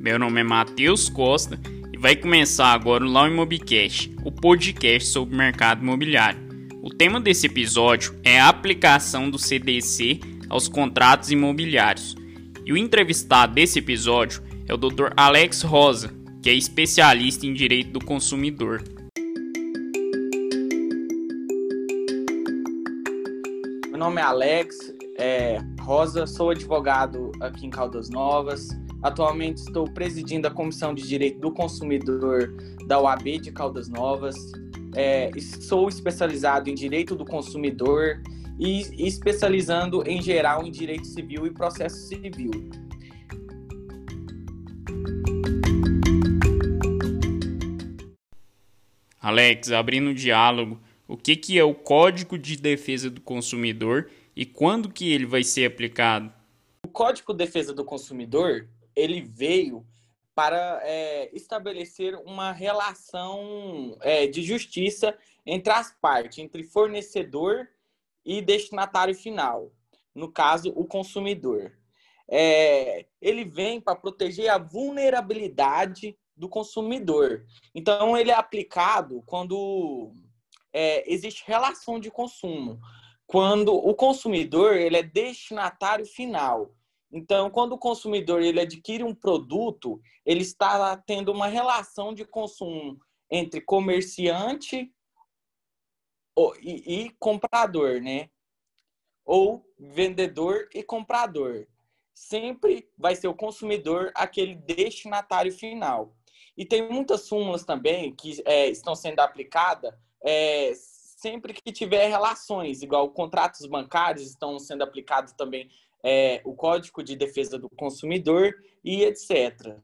Meu 0.00 0.18
nome 0.18 0.40
é 0.40 0.42
Matheus 0.42 1.10
Costa 1.10 1.60
e 1.92 1.98
vai 1.98 2.16
começar 2.16 2.68
agora 2.68 3.04
o 3.04 3.06
Law 3.06 3.28
Imobcast, 3.28 4.10
o 4.24 4.32
podcast 4.32 5.10
sobre 5.10 5.34
o 5.34 5.36
mercado 5.36 5.82
imobiliário. 5.82 6.40
O 6.82 6.88
tema 6.88 7.20
desse 7.20 7.44
episódio 7.44 8.18
é 8.24 8.40
a 8.40 8.48
aplicação 8.48 9.28
do 9.28 9.38
CDC 9.38 10.18
aos 10.48 10.68
contratos 10.68 11.30
imobiliários. 11.30 12.16
E 12.64 12.72
o 12.72 12.78
entrevistado 12.78 13.52
desse 13.52 13.78
episódio 13.78 14.42
é 14.66 14.72
o 14.72 14.78
Dr. 14.78 15.12
Alex 15.14 15.60
Rosa, 15.60 16.14
que 16.42 16.48
é 16.48 16.54
especialista 16.54 17.44
em 17.44 17.52
direito 17.52 17.90
do 17.90 18.02
consumidor. 18.02 18.82
Meu 23.90 23.98
nome 23.98 24.18
é 24.18 24.24
Alex 24.24 24.94
é, 25.18 25.58
Rosa, 25.78 26.26
sou 26.26 26.48
advogado 26.48 27.32
aqui 27.42 27.66
em 27.66 27.70
Caldas 27.70 28.08
Novas. 28.08 28.70
Atualmente 29.02 29.58
estou 29.58 29.90
presidindo 29.90 30.46
a 30.46 30.50
Comissão 30.50 30.94
de 30.94 31.06
Direito 31.06 31.40
do 31.40 31.50
Consumidor 31.50 32.54
da 32.86 33.00
UAB 33.00 33.38
de 33.38 33.50
Caldas 33.50 33.88
Novas. 33.88 34.36
É, 34.94 35.30
sou 35.60 35.88
especializado 35.88 36.68
em 36.68 36.74
Direito 36.74 37.14
do 37.14 37.24
Consumidor 37.24 38.22
e 38.58 39.06
especializando 39.06 40.02
em 40.06 40.20
geral 40.20 40.66
em 40.66 40.70
Direito 40.70 41.06
Civil 41.06 41.46
e 41.46 41.50
Processo 41.50 41.96
Civil. 42.08 42.50
Alex, 49.18 49.72
abrindo 49.72 50.10
o 50.10 50.14
diálogo, 50.14 50.78
o 51.08 51.16
que, 51.16 51.36
que 51.36 51.58
é 51.58 51.64
o 51.64 51.74
Código 51.74 52.36
de 52.36 52.56
Defesa 52.56 53.08
do 53.08 53.20
Consumidor 53.20 54.10
e 54.36 54.44
quando 54.44 54.90
que 54.90 55.10
ele 55.12 55.24
vai 55.24 55.42
ser 55.42 55.64
aplicado? 55.66 56.32
O 56.84 56.88
Código 56.88 57.32
de 57.32 57.38
Defesa 57.38 57.72
do 57.72 57.84
Consumidor 57.84 58.66
ele 59.00 59.20
veio 59.20 59.86
para 60.34 60.80
é, 60.82 61.30
estabelecer 61.34 62.14
uma 62.24 62.52
relação 62.52 63.96
é, 64.00 64.26
de 64.26 64.42
justiça 64.42 65.16
entre 65.44 65.72
as 65.72 65.92
partes, 66.00 66.38
entre 66.38 66.62
fornecedor 66.62 67.68
e 68.24 68.40
destinatário 68.40 69.14
final, 69.14 69.72
no 70.14 70.30
caso, 70.30 70.72
o 70.76 70.84
consumidor. 70.84 71.72
É, 72.28 73.06
ele 73.20 73.44
vem 73.44 73.80
para 73.80 73.96
proteger 73.96 74.48
a 74.48 74.58
vulnerabilidade 74.58 76.16
do 76.36 76.48
consumidor. 76.48 77.44
Então, 77.74 78.16
ele 78.16 78.30
é 78.30 78.34
aplicado 78.34 79.22
quando 79.26 80.12
é, 80.72 81.12
existe 81.12 81.44
relação 81.46 81.98
de 81.98 82.10
consumo 82.10 82.80
quando 83.30 83.72
o 83.72 83.94
consumidor 83.94 84.76
ele 84.76 84.96
é 84.96 85.04
destinatário 85.04 86.04
final. 86.04 86.74
Então, 87.12 87.50
quando 87.50 87.72
o 87.72 87.78
consumidor 87.78 88.40
ele 88.40 88.60
adquire 88.60 89.02
um 89.02 89.14
produto, 89.14 90.00
ele 90.24 90.42
está 90.42 90.96
tendo 90.96 91.32
uma 91.32 91.48
relação 91.48 92.14
de 92.14 92.24
consumo 92.24 92.98
entre 93.30 93.60
comerciante 93.60 94.92
e, 96.62 97.10
comprador, 97.18 98.00
né? 98.00 98.30
Ou 99.24 99.64
vendedor 99.78 100.68
e 100.72 100.82
comprador. 100.82 101.66
Sempre 102.14 102.88
vai 102.96 103.16
ser 103.16 103.28
o 103.28 103.34
consumidor 103.34 104.12
aquele 104.14 104.54
destinatário 104.54 105.52
final. 105.52 106.14
E 106.56 106.64
tem 106.64 106.88
muitas 106.88 107.22
súmulas 107.22 107.64
também 107.64 108.14
que 108.14 108.42
é, 108.44 108.68
estão 108.68 108.94
sendo 108.94 109.20
aplicadas 109.20 109.94
é, 110.22 110.72
sempre 110.74 111.52
que 111.52 111.72
tiver 111.72 112.08
relações, 112.08 112.82
igual 112.82 113.10
contratos 113.10 113.66
bancários 113.66 114.26
estão 114.26 114.58
sendo 114.58 114.82
aplicados 114.82 115.32
também 115.32 115.70
é, 116.02 116.40
o 116.44 116.54
Código 116.54 117.02
de 117.02 117.16
Defesa 117.16 117.58
do 117.58 117.68
Consumidor 117.68 118.54
e 118.84 119.02
etc. 119.04 119.76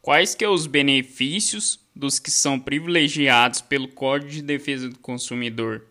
Quais 0.00 0.34
que 0.34 0.44
são 0.44 0.52
é 0.52 0.54
os 0.54 0.66
benefícios 0.66 1.86
dos 1.94 2.18
que 2.18 2.30
são 2.30 2.58
privilegiados 2.58 3.60
pelo 3.60 3.88
Código 3.88 4.30
de 4.30 4.42
Defesa 4.42 4.88
do 4.88 4.98
Consumidor? 4.98 5.86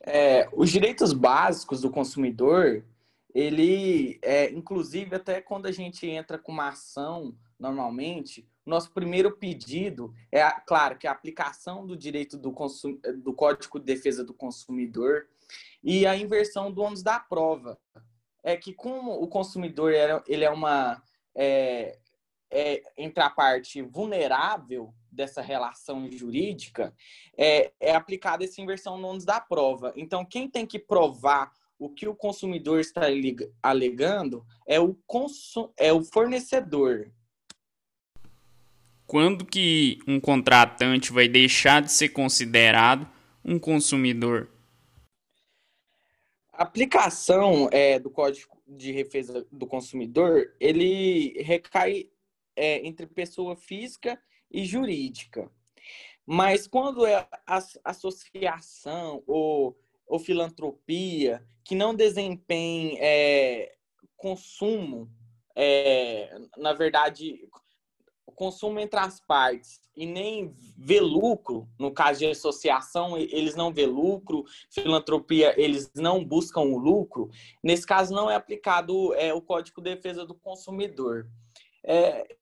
É, 0.00 0.48
os 0.52 0.70
direitos 0.70 1.12
básicos 1.12 1.80
do 1.80 1.90
consumidor, 1.90 2.84
ele, 3.34 4.18
é, 4.22 4.50
inclusive, 4.50 5.16
até 5.16 5.40
quando 5.40 5.66
a 5.66 5.72
gente 5.72 6.06
entra 6.06 6.38
com 6.38 6.52
uma 6.52 6.68
ação, 6.68 7.36
normalmente, 7.58 8.48
nosso 8.64 8.90
primeiro 8.92 9.32
pedido 9.36 10.12
é, 10.30 10.48
claro, 10.66 10.96
que 10.96 11.06
a 11.06 11.12
aplicação 11.12 11.86
do 11.86 11.96
direito 11.96 12.38
do, 12.38 12.52
consum... 12.52 12.98
do 13.18 13.32
Código 13.32 13.78
de 13.78 13.84
Defesa 13.84 14.24
do 14.24 14.32
Consumidor 14.32 15.26
e 15.86 16.04
a 16.04 16.16
inversão 16.16 16.72
do 16.72 16.82
ônus 16.82 17.00
da 17.00 17.20
prova. 17.20 17.78
É 18.42 18.56
que 18.56 18.72
como 18.72 19.12
o 19.12 19.28
consumidor 19.28 19.92
ele 20.26 20.44
é 20.44 20.50
uma 20.50 21.00
é, 21.34 21.96
é, 22.50 22.82
entre 22.98 23.22
a 23.22 23.30
parte 23.30 23.82
vulnerável 23.82 24.92
dessa 25.10 25.40
relação 25.40 26.10
jurídica, 26.10 26.92
é, 27.38 27.72
é 27.80 27.94
aplicada 27.94 28.44
essa 28.44 28.60
inversão 28.60 29.00
do 29.00 29.06
ônus 29.06 29.24
da 29.24 29.40
prova. 29.40 29.92
Então, 29.96 30.24
quem 30.24 30.50
tem 30.50 30.66
que 30.66 30.78
provar 30.78 31.52
o 31.78 31.88
que 31.88 32.08
o 32.08 32.14
consumidor 32.14 32.80
está 32.80 33.02
alegando 33.62 34.44
é 34.66 34.80
o, 34.80 34.94
consum... 35.06 35.70
é 35.76 35.92
o 35.92 36.02
fornecedor. 36.02 37.10
Quando 39.06 39.44
que 39.44 40.00
um 40.06 40.18
contratante 40.18 41.12
vai 41.12 41.28
deixar 41.28 41.80
de 41.80 41.92
ser 41.92 42.08
considerado 42.08 43.08
um 43.44 43.58
consumidor? 43.58 44.50
Aplicação 46.56 47.68
é, 47.70 47.98
do 47.98 48.10
Código 48.10 48.56
de 48.66 48.92
Defesa 48.92 49.46
do 49.52 49.66
Consumidor, 49.66 50.54
ele 50.58 51.40
recai 51.42 52.10
é, 52.54 52.86
entre 52.86 53.06
pessoa 53.06 53.54
física 53.54 54.20
e 54.50 54.64
jurídica. 54.64 55.50
Mas 56.24 56.66
quando 56.66 57.06
é 57.06 57.26
associação 57.84 59.22
ou, 59.26 59.78
ou 60.06 60.18
filantropia 60.18 61.46
que 61.62 61.74
não 61.74 61.94
desempenha 61.94 62.96
é, 63.00 63.76
consumo, 64.16 65.10
é, 65.54 66.36
na 66.56 66.72
verdade, 66.72 67.48
consumo 68.32 68.78
entre 68.78 68.98
as 68.98 69.20
partes 69.20 69.80
e 69.96 70.04
nem 70.04 70.54
vê 70.76 71.00
lucro, 71.00 71.68
no 71.78 71.90
caso 71.90 72.18
de 72.18 72.26
associação, 72.26 73.16
eles 73.16 73.54
não 73.54 73.72
vê 73.72 73.86
lucro, 73.86 74.44
filantropia, 74.70 75.54
eles 75.60 75.90
não 75.94 76.24
buscam 76.24 76.60
o 76.60 76.76
lucro, 76.76 77.30
nesse 77.62 77.86
caso 77.86 78.14
não 78.14 78.30
é 78.30 78.34
aplicado 78.34 79.14
é, 79.14 79.32
o 79.32 79.40
Código 79.40 79.80
de 79.80 79.94
Defesa 79.94 80.26
do 80.26 80.34
Consumidor. 80.34 81.26
É, 81.82 82.36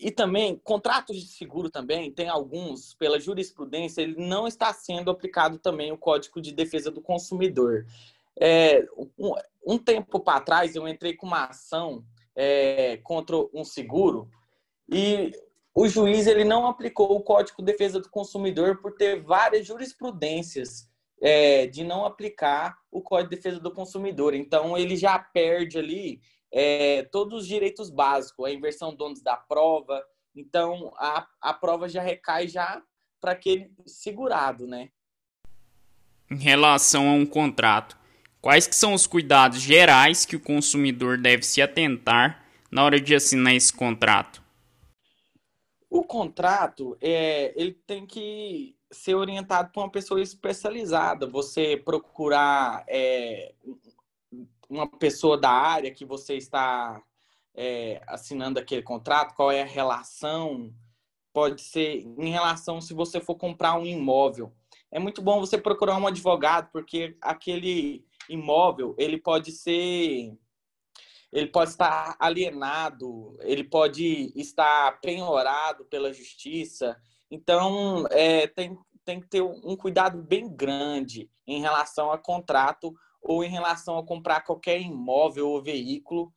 e 0.00 0.10
também, 0.10 0.56
contratos 0.64 1.20
de 1.20 1.28
seguro 1.28 1.68
também, 1.68 2.10
tem 2.10 2.28
alguns, 2.28 2.94
pela 2.94 3.20
jurisprudência, 3.20 4.00
ele 4.00 4.16
não 4.16 4.46
está 4.46 4.72
sendo 4.72 5.10
aplicado 5.10 5.58
também 5.58 5.92
o 5.92 5.98
Código 5.98 6.40
de 6.40 6.52
Defesa 6.52 6.90
do 6.90 7.02
Consumidor. 7.02 7.86
É, 8.40 8.86
um, 9.18 9.34
um 9.66 9.78
tempo 9.78 10.18
para 10.20 10.40
trás, 10.40 10.74
eu 10.74 10.88
entrei 10.88 11.14
com 11.14 11.26
uma 11.26 11.44
ação 11.46 12.04
é, 12.36 12.98
contra 12.98 13.36
um 13.54 13.64
seguro 13.64 14.28
e 14.88 15.32
o 15.74 15.88
juiz 15.88 16.26
ele 16.26 16.44
não 16.44 16.66
aplicou 16.66 17.16
o 17.16 17.22
Código 17.22 17.58
de 17.58 17.64
Defesa 17.72 18.00
do 18.00 18.08
Consumidor 18.08 18.80
por 18.80 18.92
ter 18.94 19.22
várias 19.22 19.66
jurisprudências 19.66 20.88
é, 21.20 21.66
de 21.66 21.84
não 21.84 22.04
aplicar 22.04 22.78
o 22.90 23.02
Código 23.02 23.30
de 23.30 23.36
Defesa 23.36 23.60
do 23.60 23.70
Consumidor. 23.70 24.34
Então, 24.34 24.76
ele 24.76 24.96
já 24.96 25.18
perde 25.18 25.78
ali 25.78 26.20
é, 26.52 27.02
todos 27.12 27.42
os 27.42 27.46
direitos 27.46 27.90
básicos, 27.90 28.46
a 28.46 28.50
inversão 28.50 28.94
donos 28.94 29.20
da 29.20 29.36
prova. 29.36 30.02
Então, 30.34 30.92
a, 30.96 31.26
a 31.42 31.52
prova 31.52 31.88
já 31.88 32.00
recai 32.00 32.48
já 32.48 32.82
para 33.20 33.32
aquele 33.32 33.70
segurado, 33.86 34.66
né? 34.66 34.88
Em 36.30 36.38
relação 36.38 37.08
a 37.08 37.12
um 37.12 37.26
contrato, 37.26 37.98
quais 38.40 38.66
que 38.66 38.74
são 38.74 38.94
os 38.94 39.06
cuidados 39.06 39.60
gerais 39.60 40.24
que 40.24 40.36
o 40.36 40.40
consumidor 40.40 41.18
deve 41.18 41.42
se 41.42 41.60
atentar 41.60 42.44
na 42.70 42.84
hora 42.84 43.00
de 43.00 43.14
assinar 43.14 43.54
esse 43.54 43.72
contrato? 43.72 44.42
O 45.88 46.02
contrato, 46.02 46.96
é, 47.00 47.52
ele 47.56 47.72
tem 47.72 48.06
que 48.06 48.76
ser 48.90 49.14
orientado 49.14 49.70
por 49.72 49.82
uma 49.82 49.90
pessoa 49.90 50.20
especializada. 50.20 51.26
Você 51.26 51.76
procurar 51.76 52.84
é, 52.88 53.54
uma 54.68 54.86
pessoa 54.86 55.38
da 55.38 55.50
área 55.50 55.90
que 55.90 56.04
você 56.04 56.34
está 56.34 57.02
é, 57.54 58.00
assinando 58.06 58.58
aquele 58.58 58.82
contrato, 58.82 59.34
qual 59.34 59.50
é 59.50 59.62
a 59.62 59.66
relação, 59.66 60.72
pode 61.32 61.62
ser 61.62 62.06
em 62.18 62.30
relação 62.30 62.80
se 62.80 62.94
você 62.94 63.20
for 63.20 63.34
comprar 63.34 63.78
um 63.78 63.86
imóvel. 63.86 64.52
É 64.90 64.98
muito 64.98 65.20
bom 65.22 65.40
você 65.40 65.58
procurar 65.58 65.96
um 65.96 66.06
advogado, 66.06 66.70
porque 66.72 67.16
aquele 67.20 68.04
imóvel, 68.28 68.94
ele 68.98 69.18
pode 69.18 69.52
ser 69.52 70.32
ele 71.32 71.48
pode 71.48 71.70
estar 71.70 72.16
alienado, 72.18 73.36
ele 73.42 73.64
pode 73.64 74.32
estar 74.36 74.98
penhorado 75.00 75.84
pela 75.84 76.12
justiça. 76.12 76.96
Então, 77.30 78.06
é, 78.10 78.46
tem, 78.46 78.78
tem 79.04 79.20
que 79.20 79.28
ter 79.28 79.42
um 79.42 79.76
cuidado 79.76 80.22
bem 80.22 80.48
grande 80.48 81.28
em 81.46 81.60
relação 81.60 82.10
a 82.10 82.16
contrato 82.16 82.94
ou 83.20 83.44
em 83.44 83.50
relação 83.50 83.98
a 83.98 84.06
comprar 84.06 84.42
qualquer 84.42 84.80
imóvel 84.80 85.48
ou 85.48 85.62
veículo. 85.62 86.32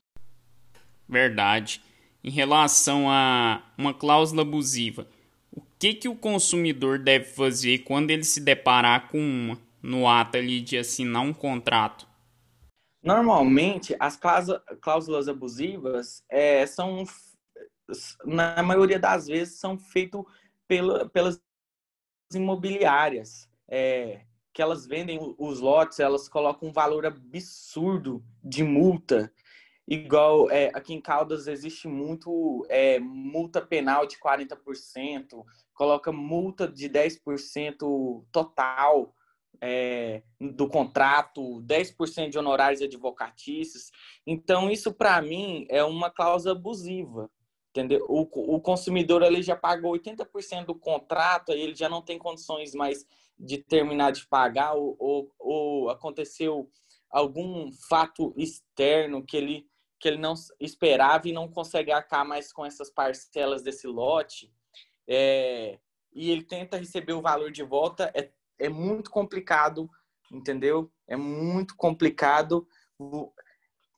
Verdade. 1.08 1.82
Em 2.24 2.32
relação 2.32 3.10
a 3.10 3.64
uma 3.78 3.94
cláusula 3.94 4.42
abusiva, 4.42 5.08
o 5.52 5.62
que, 5.80 5.94
que 5.94 6.10
o 6.10 6.16
consumidor 6.16 7.00
deve 7.00 7.26
fazer 7.26 7.80
quando 7.80 8.12
ele 8.12 8.24
se 8.24 8.42
deparar 8.42 9.08
com 9.10 9.20
uma 9.20 9.58
no 9.82 10.08
ato 10.08 10.38
ali 10.38 10.62
de 10.62 10.78
assinar 10.78 11.22
um 11.22 11.34
contrato? 11.34 12.08
Normalmente, 13.02 13.96
as 14.00 14.20
cláusulas 14.82 15.28
abusivas 15.28 16.24
é, 16.30 16.66
são, 16.66 17.06
na 18.26 18.62
maioria 18.62 19.00
das 19.00 19.28
vezes, 19.28 19.60
são 19.60 19.78
feitas 19.78 20.22
pela, 20.68 21.08
pelas 21.10 21.42
imobiliárias. 22.34 23.50
É, 23.68 24.22
que 24.60 24.62
elas 24.62 24.86
vendem 24.86 25.18
os 25.38 25.62
lotes, 25.62 26.00
elas 26.00 26.28
colocam 26.28 26.68
um 26.68 26.74
valor 26.74 27.06
absurdo 27.06 28.22
de 28.44 28.64
multa. 28.64 29.32
Igual 29.88 30.52
é, 30.52 30.70
aqui 30.74 30.94
em 30.94 31.02
Caldas 31.02 31.48
existe 31.48 31.88
muito 31.88 32.66
é, 32.70 33.00
multa 33.00 33.62
penal 33.62 34.06
de 34.06 34.18
40%, 34.18 35.46
coloca 35.74 36.12
multa 36.12 36.68
de 36.68 36.90
10% 36.90 38.26
total 38.32 39.16
é, 39.62 40.24
do 40.40 40.68
contrato, 40.70 41.62
10% 41.62 42.30
de 42.30 42.40
honorários 42.40 42.82
advocatícios. 42.82 43.92
Então, 44.26 44.70
isso 44.70 44.94
para 44.94 45.22
mim 45.22 45.66
é 45.70 45.84
uma 45.84 46.10
cláusula 46.10 46.56
abusiva. 46.56 47.30
Entendeu? 47.70 48.04
O, 48.10 48.22
o 48.56 48.60
consumidor 48.60 49.22
ele 49.22 49.44
já 49.44 49.56
pagou 49.56 49.94
80% 49.94 50.66
do 50.66 50.76
contrato, 50.76 51.52
ele 51.52 51.76
já 51.76 51.88
não 51.88 52.02
tem 52.02 52.18
condições 52.18 52.74
mais 52.74 53.06
de 53.38 53.60
terminar 53.60 54.12
de 54.12 54.26
pagar, 54.28 54.74
ou, 54.74 54.96
ou, 55.00 55.32
ou 55.38 55.90
aconteceu 55.90 56.70
algum 57.10 57.72
fato 57.72 58.34
externo 58.36 59.24
que 59.24 59.38
ele, 59.38 59.68
que 60.00 60.08
ele 60.08 60.18
não 60.18 60.34
esperava 60.60 61.28
e 61.28 61.32
não 61.32 61.48
consegue 61.48 61.92
arcar 61.92 62.28
mais 62.28 62.52
com 62.52 62.66
essas 62.66 62.90
parcelas 62.90 63.62
desse 63.62 63.88
lote, 63.88 64.52
é, 65.08 65.80
e 66.12 66.30
ele 66.32 66.44
tenta 66.44 66.78
receber 66.78 67.14
o 67.14 67.22
valor 67.22 67.52
de 67.52 67.64
volta, 67.64 68.12
é 68.16 68.32
é 68.60 68.70
muito 68.70 69.10
complicado, 69.10 69.90
entendeu? 70.32 70.92
É 71.08 71.16
muito 71.16 71.76
complicado. 71.76 72.68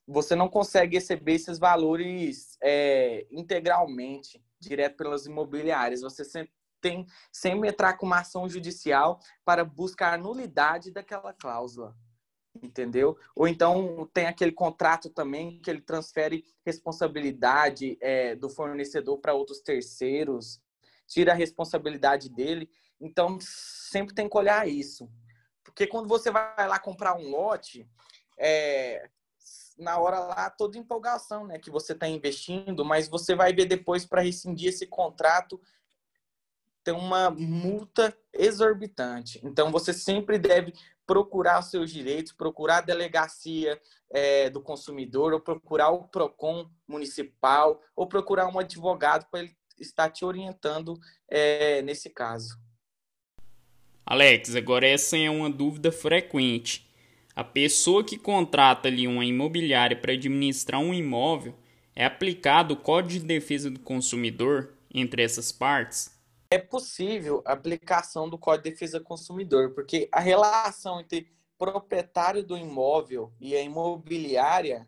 Você 0.07 0.35
não 0.35 0.47
consegue 0.47 0.95
receber 0.95 1.33
esses 1.33 1.57
valores 1.57 2.57
é, 2.61 3.25
integralmente, 3.31 4.43
direto 4.59 4.97
pelas 4.97 5.25
imobiliárias. 5.25 6.01
Você 6.01 6.23
sempre 6.23 6.53
tem 6.79 7.05
sempre 7.31 7.69
entrar 7.69 7.93
com 7.93 8.05
uma 8.05 8.19
ação 8.19 8.49
judicial 8.49 9.19
para 9.45 9.63
buscar 9.63 10.13
a 10.13 10.17
nulidade 10.17 10.91
daquela 10.91 11.33
cláusula. 11.33 11.95
Entendeu? 12.61 13.17
Ou 13.33 13.47
então 13.47 14.09
tem 14.13 14.25
aquele 14.25 14.51
contrato 14.51 15.09
também 15.09 15.61
que 15.61 15.69
ele 15.69 15.81
transfere 15.81 16.43
responsabilidade 16.65 17.97
é, 18.01 18.35
do 18.35 18.49
fornecedor 18.49 19.19
para 19.19 19.33
outros 19.33 19.61
terceiros, 19.61 20.61
tira 21.07 21.31
a 21.31 21.35
responsabilidade 21.35 22.29
dele 22.29 22.69
então, 23.01 23.39
sempre 23.41 24.13
tem 24.13 24.29
que 24.29 24.37
olhar 24.37 24.67
isso. 24.67 25.09
Porque 25.63 25.87
quando 25.87 26.07
você 26.07 26.29
vai 26.29 26.67
lá 26.67 26.77
comprar 26.77 27.15
um 27.15 27.29
lote, 27.29 27.89
é, 28.37 29.09
na 29.77 29.97
hora 29.97 30.19
lá, 30.19 30.49
toda 30.49 30.77
empolgação 30.77 31.47
né, 31.47 31.57
que 31.57 31.71
você 31.71 31.93
está 31.93 32.07
investindo, 32.07 32.85
mas 32.85 33.07
você 33.07 33.33
vai 33.33 33.51
ver 33.51 33.65
depois 33.65 34.05
para 34.05 34.21
rescindir 34.21 34.69
esse 34.69 34.85
contrato, 34.85 35.59
tem 36.83 36.93
uma 36.93 37.29
multa 37.29 38.15
exorbitante. 38.33 39.39
Então, 39.43 39.71
você 39.71 39.93
sempre 39.93 40.37
deve 40.37 40.73
procurar 41.05 41.59
os 41.59 41.69
seus 41.69 41.91
direitos, 41.91 42.31
procurar 42.31 42.77
a 42.77 42.81
delegacia 42.81 43.79
é, 44.09 44.49
do 44.49 44.61
consumidor, 44.61 45.33
ou 45.33 45.39
procurar 45.39 45.89
o 45.89 46.07
PROCON 46.07 46.69
municipal, 46.87 47.81
ou 47.95 48.07
procurar 48.07 48.47
um 48.47 48.59
advogado 48.59 49.27
para 49.29 49.41
ele 49.41 49.55
estar 49.77 50.09
te 50.09 50.23
orientando 50.23 50.99
é, 51.27 51.81
nesse 51.81 52.09
caso. 52.09 52.59
Alex, 54.05 54.55
agora 54.55 54.87
essa 54.87 55.17
é 55.17 55.29
uma 55.29 55.49
dúvida 55.49 55.91
frequente. 55.91 56.89
A 57.35 57.43
pessoa 57.43 58.03
que 58.03 58.17
contrata 58.17 58.87
ali 58.87 59.07
uma 59.07 59.23
imobiliária 59.23 59.95
para 59.95 60.13
administrar 60.13 60.81
um 60.81 60.93
imóvel 60.93 61.55
é 61.95 62.05
aplicado 62.05 62.73
o 62.73 62.77
Código 62.77 63.21
de 63.21 63.25
Defesa 63.25 63.69
do 63.69 63.79
Consumidor 63.79 64.73
entre 64.93 65.23
essas 65.23 65.51
partes? 65.51 66.19
É 66.49 66.57
possível 66.57 67.41
a 67.45 67.53
aplicação 67.53 68.29
do 68.29 68.37
Código 68.37 68.65
de 68.65 68.71
Defesa 68.71 68.99
do 68.99 69.05
Consumidor, 69.05 69.71
porque 69.71 70.09
a 70.11 70.19
relação 70.19 70.99
entre 70.99 71.31
proprietário 71.57 72.43
do 72.43 72.57
imóvel 72.57 73.31
e 73.39 73.55
a 73.55 73.61
imobiliária 73.61 74.87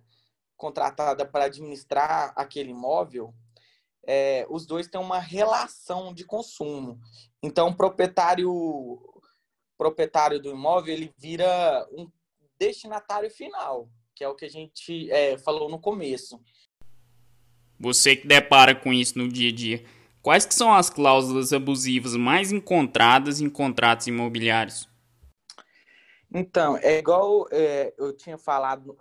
contratada 0.57 1.25
para 1.25 1.45
administrar 1.45 2.33
aquele 2.35 2.71
imóvel, 2.71 3.33
é, 4.05 4.45
os 4.49 4.65
dois 4.65 4.87
têm 4.87 4.99
uma 4.99 5.19
relação 5.19 6.13
de 6.13 6.25
consumo. 6.25 6.99
Então, 7.41 7.69
o 7.69 7.75
proprietário 7.75 8.99
proprietário 9.77 10.39
do 10.39 10.51
imóvel 10.51 10.93
ele 10.93 11.13
vira 11.17 11.85
um 11.91 12.09
destinatário 12.57 13.29
final, 13.29 13.89
que 14.15 14.23
é 14.23 14.29
o 14.29 14.35
que 14.35 14.45
a 14.45 14.49
gente 14.49 15.11
é, 15.11 15.37
falou 15.37 15.69
no 15.69 15.79
começo. 15.79 16.39
Você 17.79 18.15
que 18.15 18.27
depara 18.27 18.73
com 18.73 18.93
isso 18.93 19.17
no 19.17 19.27
dia 19.27 19.49
a 19.49 19.53
dia, 19.53 19.83
quais 20.21 20.45
que 20.45 20.53
são 20.53 20.73
as 20.73 20.89
cláusulas 20.89 21.51
abusivas 21.51 22.15
mais 22.15 22.51
encontradas 22.51 23.41
em 23.41 23.49
contratos 23.49 24.07
imobiliários? 24.07 24.87
Então, 26.33 26.77
é 26.77 26.97
igual 26.97 27.45
é, 27.51 27.93
eu 27.97 28.15
tinha 28.15 28.37
falado 28.37 28.97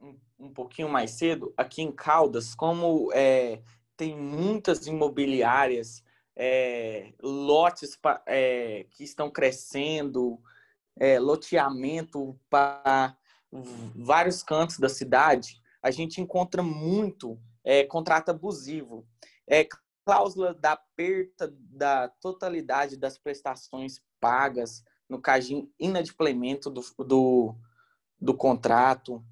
um, 0.00 0.18
um, 0.38 0.52
pouquinho 0.52 0.88
mais 0.88 1.12
cedo, 1.12 1.54
aqui 1.56 1.82
em 1.82 1.92
Caldas, 1.92 2.54
como 2.54 3.10
é, 3.14 3.62
tem 3.96 4.16
muitas 4.16 4.86
imobiliárias 4.86 6.02
é, 6.36 7.12
lotes 7.22 7.98
é, 8.26 8.86
que 8.90 9.02
estão 9.02 9.30
crescendo, 9.30 10.38
é, 10.98 11.18
loteamento 11.18 12.38
para 12.50 13.16
vários 13.94 14.42
cantos 14.42 14.78
da 14.78 14.88
cidade, 14.88 15.60
a 15.82 15.90
gente 15.90 16.20
encontra 16.20 16.62
muito 16.62 17.38
contrato 17.88 18.28
abusivo. 18.28 19.04
É 19.46 19.66
cláusula 20.04 20.54
da 20.54 20.76
perda 20.76 21.52
da 21.58 22.08
totalidade 22.08 22.96
das 22.96 23.18
prestações 23.18 24.00
pagas, 24.20 24.84
no 25.08 25.20
caso 25.20 25.48
de 25.48 25.68
inadimplemento 25.78 26.70
do, 26.70 26.84
do, 27.04 27.54
do 28.20 28.34
contrato, 28.34 29.24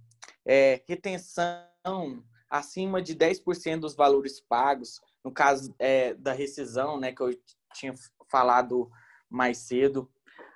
é, 0.44 0.82
retenção 0.86 2.24
acima 2.54 3.02
de 3.02 3.16
10% 3.16 3.80
dos 3.80 3.96
valores 3.96 4.40
pagos, 4.40 5.00
no 5.24 5.32
caso 5.32 5.74
é, 5.76 6.14
da 6.14 6.32
rescisão, 6.32 7.00
né, 7.00 7.12
que 7.12 7.20
eu 7.20 7.36
tinha 7.74 7.92
falado 8.30 8.88
mais 9.28 9.58
cedo, 9.58 10.08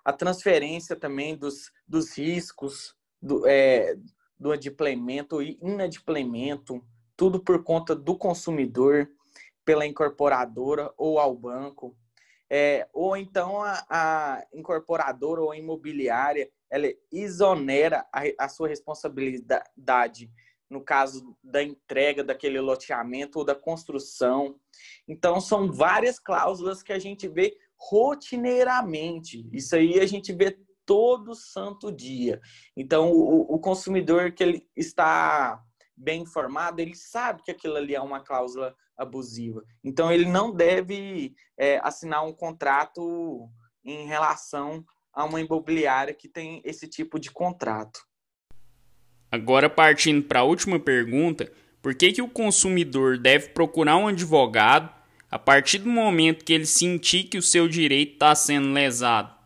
a 0.05 0.13
transferência 0.13 0.95
também 0.95 1.37
dos, 1.37 1.73
dos 1.89 2.17
riscos 2.17 2.95
do, 3.21 3.45
é, 3.49 3.97
do 4.39 4.53
adimplemento 4.53 5.43
e 5.43 5.59
inadimplemento, 5.61 6.81
tudo 7.17 7.41
por 7.41 7.65
conta 7.65 7.97
do 7.97 8.17
consumidor, 8.17 9.11
pela 9.65 9.85
incorporadora 9.85 10.95
ou 10.97 11.19
ao 11.19 11.35
banco. 11.35 11.97
É, 12.49 12.89
ou 12.93 13.17
então 13.17 13.61
a, 13.61 13.85
a, 13.91 14.47
incorporadora 14.55 15.43
ou 15.43 15.51
a 15.51 15.59
imobiliária 15.59 16.49
ela 16.71 16.87
exonera 17.13 18.07
a, 18.13 18.23
a 18.39 18.49
sua 18.49 18.69
responsabilidade 18.69 20.31
no 20.71 20.83
caso 20.83 21.37
da 21.43 21.63
entrega 21.63 22.23
daquele 22.23 22.61
loteamento 22.61 23.39
ou 23.39 23.45
da 23.45 23.55
construção. 23.55 24.59
Então, 25.07 25.41
são 25.41 25.73
várias 25.73 26.19
cláusulas 26.19 26.83
que 26.83 26.93
a 26.93 26.99
gente 26.99 27.27
vê 27.27 27.57
rotineiramente. 27.79 29.49
Isso 29.53 29.75
aí 29.77 29.99
a 30.01 30.07
gente 30.07 30.33
vê 30.33 30.59
todo 30.85 31.35
santo 31.35 31.93
dia. 31.93 32.41
Então, 32.77 33.13
o, 33.13 33.55
o 33.55 33.59
consumidor 33.59 34.33
que 34.33 34.43
ele 34.43 34.69
está 34.77 35.63
bem 35.97 36.23
informado, 36.23 36.81
ele 36.81 36.95
sabe 36.95 37.43
que 37.43 37.51
aquilo 37.51 37.77
ali 37.77 37.95
é 37.95 38.01
uma 38.01 38.21
cláusula 38.21 38.75
abusiva. 38.97 39.63
Então, 39.83 40.13
ele 40.13 40.27
não 40.27 40.53
deve 40.53 41.35
é, 41.59 41.79
assinar 41.83 42.25
um 42.25 42.33
contrato 42.33 43.49
em 43.85 44.07
relação 44.07 44.85
a 45.13 45.25
uma 45.25 45.41
imobiliária 45.41 46.15
que 46.15 46.29
tem 46.29 46.61
esse 46.65 46.87
tipo 46.87 47.19
de 47.19 47.31
contrato. 47.31 48.01
Agora, 49.31 49.69
partindo 49.69 50.23
para 50.23 50.41
a 50.41 50.45
última 50.45 50.81
pergunta, 50.81 51.53
por 51.83 51.95
que, 51.95 52.13
que 52.13 52.23
o 52.23 52.31
consumidor 52.31 53.19
deve 53.19 53.51
procurar 53.51 53.97
um 53.97 54.09
advogado 54.09 54.93
a 55.31 55.39
partir 55.39 55.79
do 55.79 55.89
momento 55.91 56.45
que 56.45 56.53
ele 56.53 56.67
sentir 56.67 57.25
que 57.25 57.37
o 57.37 57.43
seu 57.43 57.69
direito 57.69 58.15
está 58.15 58.35
sendo 58.35 58.73
lesado? 58.73 59.37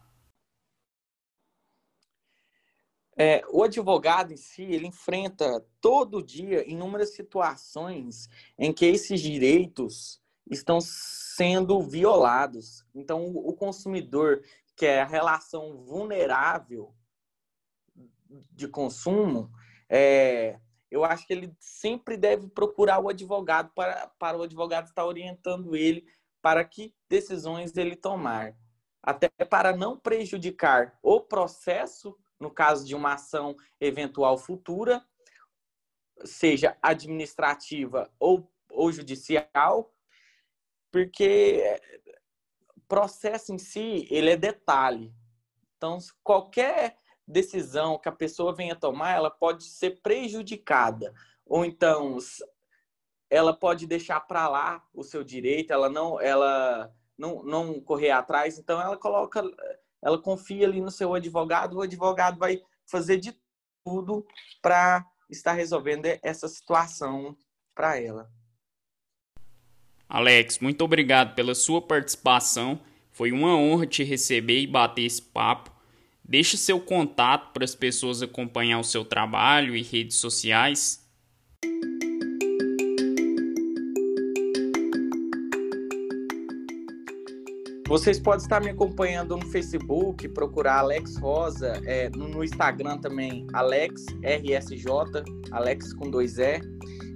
É, 3.16 3.44
o 3.50 3.62
advogado 3.62 4.32
em 4.32 4.36
si, 4.36 4.62
ele 4.62 4.86
enfrenta 4.86 5.64
todo 5.80 6.22
dia 6.22 6.68
inúmeras 6.68 7.14
situações 7.14 8.28
em 8.58 8.72
que 8.72 8.86
esses 8.86 9.20
direitos 9.20 10.22
estão 10.50 10.80
sendo 10.80 11.82
violados. 11.82 12.86
Então, 12.94 13.26
o 13.26 13.52
consumidor, 13.52 14.42
que 14.74 14.86
é 14.86 15.02
a 15.02 15.06
relação 15.06 15.84
vulnerável 15.84 16.94
de 18.52 18.66
consumo, 18.66 19.50
é, 19.88 20.58
eu 20.90 21.04
acho 21.04 21.26
que 21.26 21.32
ele 21.32 21.54
sempre 21.58 22.16
deve 22.16 22.48
procurar 22.48 22.98
o 23.00 23.08
advogado 23.08 23.70
para, 23.74 24.08
para 24.18 24.36
o 24.36 24.42
advogado 24.42 24.86
estar 24.86 25.04
orientando 25.04 25.74
ele 25.74 26.06
para 26.40 26.64
que 26.64 26.94
decisões 27.08 27.76
ele 27.76 27.96
tomar. 27.96 28.56
Até 29.02 29.28
para 29.48 29.76
não 29.76 29.98
prejudicar 29.98 30.98
o 31.02 31.20
processo, 31.20 32.16
no 32.38 32.50
caso 32.50 32.86
de 32.86 32.94
uma 32.94 33.14
ação 33.14 33.56
eventual 33.80 34.36
futura, 34.38 35.04
seja 36.24 36.76
administrativa 36.80 38.12
ou, 38.18 38.50
ou 38.70 38.92
judicial, 38.92 39.92
porque 40.90 41.80
processo 42.92 43.54
em 43.54 43.58
si, 43.58 44.06
ele 44.10 44.28
é 44.28 44.36
detalhe. 44.36 45.14
Então, 45.78 45.96
qualquer 46.22 46.98
decisão 47.26 47.98
que 47.98 48.08
a 48.08 48.12
pessoa 48.12 48.54
venha 48.54 48.76
tomar, 48.76 49.14
ela 49.14 49.30
pode 49.30 49.64
ser 49.64 50.00
prejudicada. 50.02 51.14
Ou 51.46 51.64
então, 51.64 52.18
ela 53.30 53.52
pode 53.52 53.86
deixar 53.86 54.20
para 54.20 54.48
lá 54.48 54.84
o 54.92 55.02
seu 55.02 55.24
direito, 55.24 55.72
ela 55.72 55.88
não, 55.88 56.20
ela 56.20 56.92
não, 57.16 57.42
não 57.42 57.80
correr 57.80 58.10
atrás. 58.10 58.58
Então, 58.58 58.80
ela 58.80 58.96
coloca, 58.96 59.42
ela 60.00 60.20
confia 60.20 60.66
ali 60.66 60.80
no 60.80 60.90
seu 60.90 61.14
advogado, 61.14 61.76
o 61.76 61.82
advogado 61.82 62.38
vai 62.38 62.60
fazer 62.86 63.18
de 63.18 63.36
tudo 63.84 64.26
para 64.60 65.06
estar 65.30 65.52
resolvendo 65.52 66.06
essa 66.22 66.46
situação 66.46 67.36
para 67.74 67.98
ela. 67.98 68.30
Alex, 70.08 70.58
muito 70.58 70.84
obrigado 70.84 71.34
pela 71.34 71.54
sua 71.54 71.80
participação. 71.80 72.78
Foi 73.10 73.32
uma 73.32 73.56
honra 73.56 73.86
te 73.86 74.04
receber 74.04 74.60
e 74.60 74.66
bater 74.66 75.02
esse 75.02 75.22
papo. 75.22 75.72
Deixe 76.24 76.56
seu 76.56 76.80
contato 76.80 77.52
para 77.52 77.64
as 77.64 77.74
pessoas 77.74 78.22
acompanhar 78.22 78.78
o 78.78 78.84
seu 78.84 79.04
trabalho 79.04 79.76
e 79.76 79.82
redes 79.82 80.16
sociais. 80.16 81.02
Vocês 87.92 88.18
podem 88.18 88.40
estar 88.40 88.58
me 88.62 88.70
acompanhando 88.70 89.36
no 89.36 89.46
Facebook, 89.48 90.26
procurar 90.28 90.78
Alex 90.78 91.18
Rosa, 91.18 91.74
é, 91.84 92.08
no 92.08 92.42
Instagram 92.42 92.96
também, 92.96 93.46
Alex 93.52 94.06
RSJ, 94.22 94.86
Alex 95.50 95.92
com 95.92 96.10
dois 96.10 96.38
E. 96.38 96.58